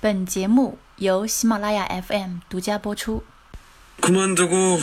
[0.00, 3.22] 本节目由喜马拉雅 FM 独家播出。
[4.00, 4.78] 그만두고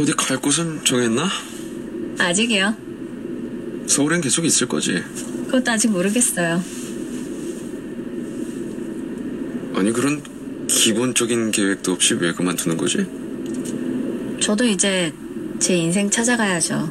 [0.00, 1.28] 어디 갈 곳은 정했나?
[2.18, 2.74] 아직이요?
[3.86, 5.02] 서울엔 계속 있을 거지.
[5.46, 6.62] 그것도 아직 모르겠어요.
[9.74, 10.22] 아니 그런
[10.66, 13.06] 기본적인 계획도 없이 왜 그만두는 거지?
[14.40, 15.12] 저도 이제
[15.58, 16.90] 제 인생 찾아가야죠.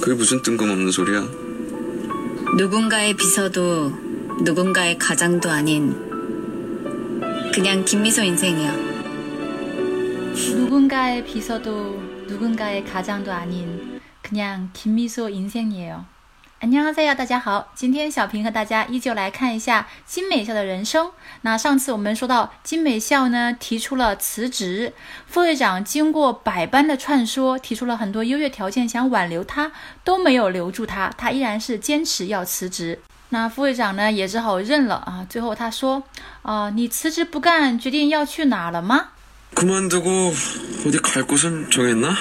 [0.00, 1.28] 그게 무슨 뜬금없는 소리야?
[2.56, 4.03] 누군가의 비서도
[4.42, 5.94] 누군가의 가장도 아닌
[7.52, 8.72] 그냥 김미소 인생이요.
[10.56, 16.04] 누군가의 비서도 누군가의 가장도 아닌 그냥 김미소 인생이에요.
[16.62, 21.10] 안녕하세요，大家好，今天小平和大家依旧来看一下金美校的人生。
[21.40, 24.92] 那上次我们说到金美校呢提出了辞职，
[25.26, 29.72] 副会长经过百般的劝说，提出了很多优越条件，想挽留他，
[30.04, 33.00] 都没有留住他，他依然是坚持要辞职。
[33.30, 35.26] 那副会长呢也只好认了啊。
[35.28, 39.10] 最后他说：“啊、你辞职不干，决定要去哪了吗？”
[39.54, 40.32] 그만두고
[40.86, 42.16] 어디 갈 곳은 정했나?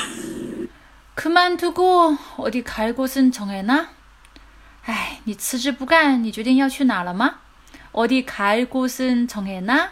[1.16, 3.88] 그만두고 어디 갈 곳은 정해나?
[4.86, 7.36] 哎，你辞职不干，你决定要去哪了吗？
[7.92, 9.92] 어디갈 곳은 정해나?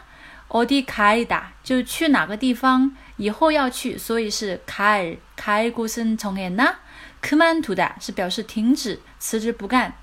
[0.49, 6.79] 어디갈다就去哪个地方，以后要去，所以是갈갈 곳은 정해나?
[7.21, 9.93] 그만두다是表示停止，辞职不干。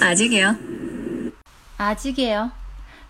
[0.00, 0.56] 아직이요?
[1.78, 2.50] 아직이에요。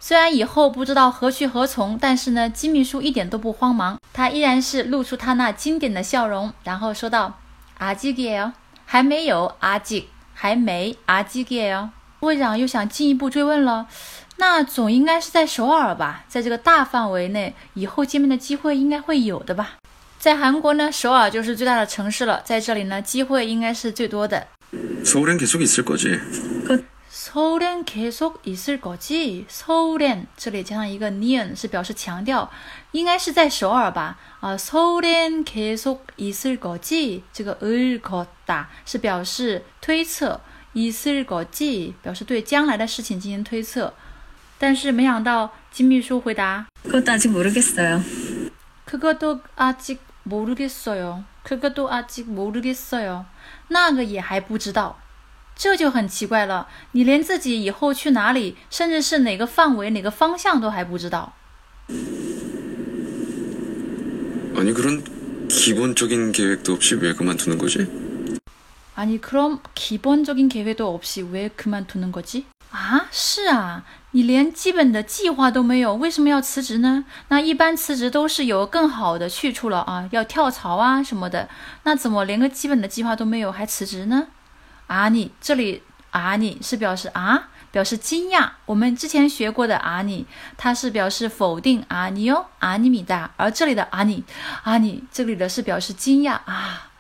[0.01, 7.35] 虽然以后不知道何去何从，但是呢，金秘书一点都不慌忙，他依然是露出他那经典的笑容，然后说道：“
[7.81, 8.53] 아직이에요，
[8.85, 13.87] 还没有，아직还没，아직이에요。”副会长又想进一步追问了，
[14.37, 16.25] 那总应该是在首尔吧？
[16.29, 19.79] 在这个大范围内，以后见面的机会应该会有的吧？
[20.19, 24.47] 在韩国呢，首尔就是最大的城市了，在这里呢，机会应该是最多的。
[25.05, 26.21] 서울엔 계속 있을 거지.
[27.09, 29.45] 서울엔 계속 있을 거지.
[29.49, 32.51] 서울엔 这里加上一个 neon 是表示强调，
[32.93, 34.17] 应该是在首尔吧？
[34.41, 37.23] 啊， 서울엔 계속 있을 거지.
[37.33, 40.41] 这个을 거다是表示推测，
[40.75, 43.95] 있을 거지 表示对将来的事情进行推测。
[44.59, 48.03] 但是没想到金秘书回答 그것도 아직 모르겠어요.
[48.85, 51.25] 그것도 아직 모르겠어요.
[51.43, 53.25] 그것도 아직 모르겠어요.
[53.69, 54.99] 那个也还不知道，
[55.57, 56.69] 这就很奇怪了。
[56.93, 61.33] 你连自己以后去哪里，甚至是哪个范围、哪个方向都还不知道。
[64.55, 65.03] 아니 그런
[65.49, 67.87] 기본적인 계획도 없이 왜 그만두는 거지?
[68.95, 72.45] 아니 그럼 기본적인 계획도 없이 왜 그만두는 거지?
[72.71, 77.05] 啊，是啊，你连基本的计划都没有，为什么要辞职呢？
[77.29, 81.49] 那一般辞职都是有更好的去处了啊，要跳槽啊什么的。
[81.85, 84.27] 那怎么连个基本的计划都没有还辞职呢？
[84.87, 88.51] 啊，你这里啊，你是表示啊，表示惊讶。
[88.65, 90.27] 我们之前学过的啊你，
[90.57, 94.25] 它是表示否定啊你哟啊你米大，而这里的啊你
[94.63, 96.91] 啊你这里的是表示惊讶啊。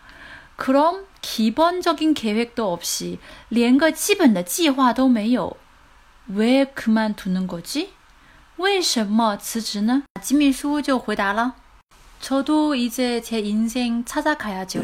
[0.58, 3.18] 그럼기본적인계획도없이
[3.48, 5.56] 连个基本的计划都没有。
[6.30, 7.88] 왜그만두는거지？
[8.56, 10.02] 为什么辞职呢？
[10.20, 11.52] 金秘书就回答了：“
[12.20, 14.82] 저도이제제인생찾아가야죠。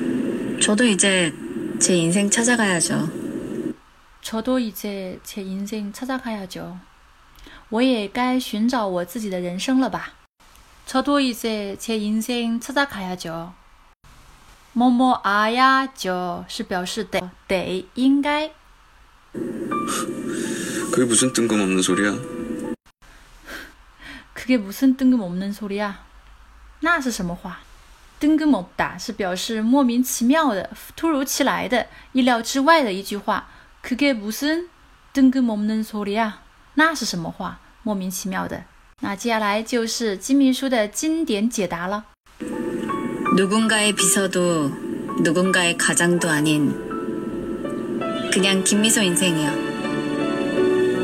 [0.60, 1.34] 저도 이제
[1.78, 3.08] 제 인생 찾아가야죠.
[4.22, 6.78] 저도이제제인생찾아가야죠。
[7.70, 10.14] 我也该寻找我自己的人生了吧。
[10.86, 13.52] 저도이제제인생찾아가야죠。
[14.72, 18.52] 뭐뭐아야죠是表示得得应该。
[20.90, 22.14] 그게 무슨 뜬금없는 소리야?
[24.32, 26.04] 그게 무슨 뜬금없는 소리야?
[26.80, 27.60] 那是什么话？
[28.20, 33.48] 뜬금없다是表示莫名其妙的、突如其来的、意料之外的一句话。
[33.82, 36.32] 그게무슨뜬금없는소리야？
[36.74, 37.60] 那是什么话？
[37.82, 38.64] 莫名其妙的。
[39.00, 42.04] 那接下来就是金秘书的经典解答了。
[43.36, 44.68] 누군가의 비서도
[45.20, 46.72] 누군가의 가장도 아닌
[48.32, 49.50] 그냥 김미소 인생이요.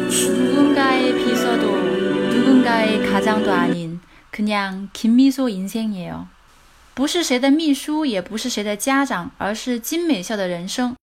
[0.09, 1.71] 누군가의 비서도
[2.31, 4.01] 누군가의 가장도 아닌
[4.31, 6.29] 그냥 김미소 인생이에요.
[6.95, 10.95] 不是谁的秘书，也不是谁的家长，而是金美校的人生。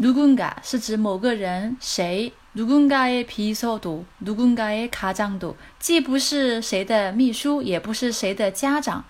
[0.00, 9.04] 누군가是指某个人，谁누군가의 비서도 누군가의 가장도，既不是谁的秘书，也不是谁的家长。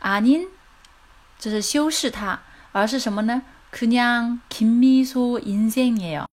[0.00, 0.48] 아닌，
[1.38, 2.40] 这是修饰它，
[2.72, 3.42] 而是什么呢？
[3.72, 6.24] 그냥김미소인생이에요。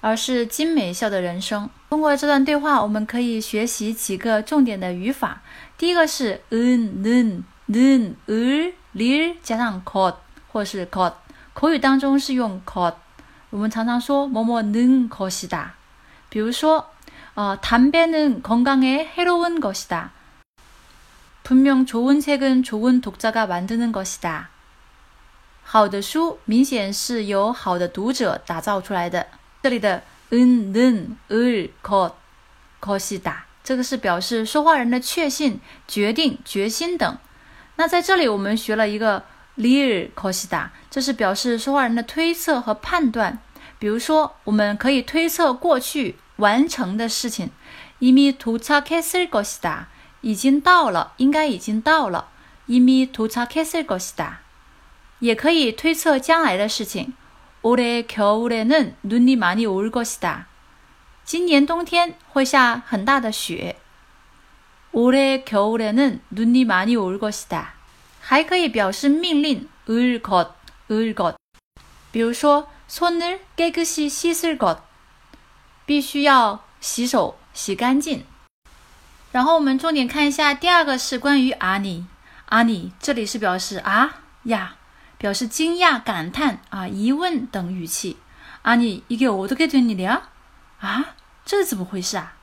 [0.00, 1.70] 而是金美校的人生。
[1.88, 5.42] 通过这段对话，我们可以学习几个重点的语法。
[5.78, 10.16] 第一个是은、 는、 는、 을、 릴加上 것，
[10.52, 11.14] 或是 것。
[11.54, 12.94] 口语当中是用 것。
[13.50, 15.74] 我们常常说某某能것이다。
[16.30, 16.90] 比如说，
[17.34, 20.12] 어, 담배는 건강에 해로운 것이다.
[21.42, 24.50] 분명 좋은 색은 좋은 독자가 만드는 것이다.
[25.64, 29.26] 好的书明显是由好的读者打造出来的。
[29.62, 32.12] 这里的 n n 을 것，
[32.80, 37.18] 것이다，这个是表示说话人的确信、决定、决心等。
[37.76, 39.24] 那在这里我们学了一个
[39.56, 43.38] lir 것이다， 这是表示说话人的推测和判断。
[43.78, 47.50] 比如说，我们可以推测过去完成的事情，
[48.00, 49.86] 이미도착했을것이 다，
[50.20, 52.28] 已经到了，应该已经到了，
[52.68, 54.40] 이미도착했을것이 다。
[55.18, 57.14] 也可以推测将来的事情。
[57.62, 60.46] 올해겨울에는눈이많이올것이 다。
[61.24, 63.76] 今年冬天会下很大的雪。
[64.96, 67.74] 올해겨울에는눈이많이올것이 다。
[68.20, 69.68] 还可以表示命令。
[69.88, 70.52] 을 것，
[70.90, 71.34] 을 것。
[72.12, 74.78] 比如说，손을깨끗이씻을 것，
[75.84, 78.24] 必须要洗手洗干净。
[79.32, 82.04] 然后我们重点看一下第二个是关于아니
[82.46, 84.76] 阿尼，这里是表示啊呀。
[85.18, 88.16] 表示惊讶、感叹啊、疑问等语气。
[88.62, 90.22] 啊，你이게어떻게된일이야
[90.80, 92.34] 啊，这是怎么回事啊？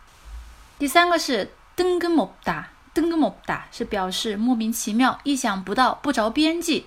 [0.77, 6.85] 第三个是 뜬금없 다， 뜬금없다是表示莫名其妙、意想不到、不着边际。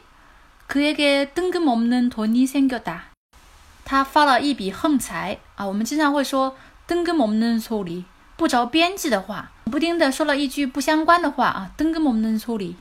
[0.69, 2.99] 그에게뜬금없는돈이생겼 다，
[3.85, 5.67] 他发了一笔横财啊。
[5.67, 6.57] 我们经常会说
[6.87, 8.05] 뜬금없는소 리，
[8.37, 11.71] 不着边际的话，不丁的说了一句不相关的话啊。
[11.77, 12.75] 뜬금없는소 리。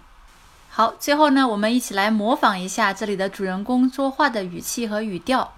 [0.70, 5.54] 好，最后呢，我们一起来模仿一下这里的主人公说话的语气和语调，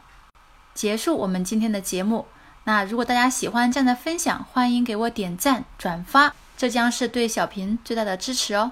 [0.73, 2.25] 结束我们今天的节目。
[2.67, 8.71] 那如果大家喜欢这样的分享，欢迎给我点赞、转发，这将是对小平最大的支持哦。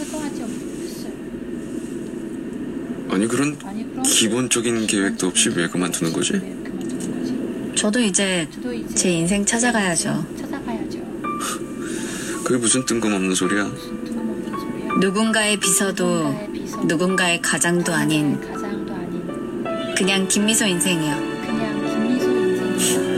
[3.10, 3.58] 아니그런
[4.04, 6.40] 기본적인 계획도 없이 왜 그만두는 거지?
[7.76, 8.48] 저도 이제
[8.94, 10.39] 제 인생 찾아가야죠.
[12.51, 13.71] 그게 무슨 뜬금없는 소리야?
[15.01, 16.49] 누군가의 비서도
[16.85, 18.41] 누군가의 가장도 아닌
[19.97, 21.15] 그냥 김미소 인생이요.
[21.47, 23.10] 그냥 김미소 인생이요.